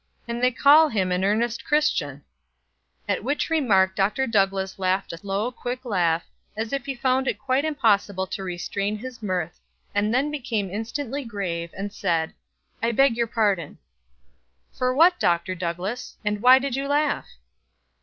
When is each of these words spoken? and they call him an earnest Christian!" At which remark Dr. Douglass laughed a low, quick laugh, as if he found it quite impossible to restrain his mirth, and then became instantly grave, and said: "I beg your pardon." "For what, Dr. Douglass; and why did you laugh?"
and 0.27 0.41
they 0.41 0.49
call 0.49 0.89
him 0.89 1.11
an 1.11 1.23
earnest 1.23 1.63
Christian!" 1.63 2.23
At 3.07 3.23
which 3.23 3.51
remark 3.51 3.95
Dr. 3.95 4.25
Douglass 4.25 4.79
laughed 4.79 5.13
a 5.13 5.19
low, 5.21 5.51
quick 5.51 5.85
laugh, 5.85 6.25
as 6.57 6.73
if 6.73 6.87
he 6.87 6.95
found 6.95 7.27
it 7.27 7.37
quite 7.37 7.63
impossible 7.65 8.25
to 8.25 8.41
restrain 8.41 8.97
his 8.97 9.21
mirth, 9.21 9.59
and 9.93 10.11
then 10.11 10.31
became 10.31 10.71
instantly 10.71 11.23
grave, 11.23 11.69
and 11.77 11.93
said: 11.93 12.33
"I 12.81 12.93
beg 12.93 13.15
your 13.15 13.27
pardon." 13.27 13.77
"For 14.73 14.91
what, 14.91 15.19
Dr. 15.19 15.53
Douglass; 15.53 16.17
and 16.25 16.41
why 16.41 16.57
did 16.57 16.75
you 16.75 16.87
laugh?" 16.87 17.27